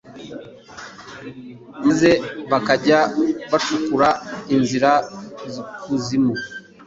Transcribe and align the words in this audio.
maze 1.87 2.09
bakajya 2.51 2.99
bacukura 3.51 4.09
inzira 4.55 4.91
z'ikuzimu 5.51 6.33